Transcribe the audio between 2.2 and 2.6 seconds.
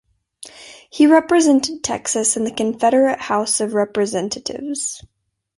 in the